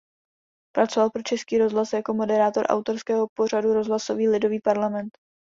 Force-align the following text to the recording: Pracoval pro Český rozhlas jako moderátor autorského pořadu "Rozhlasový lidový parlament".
Pracoval 0.75 1.09
pro 1.09 1.21
Český 1.23 1.57
rozhlas 1.57 1.93
jako 1.93 2.13
moderátor 2.13 2.65
autorského 2.65 3.27
pořadu 3.35 3.73
"Rozhlasový 3.73 4.27
lidový 4.27 4.59
parlament". 4.61 5.17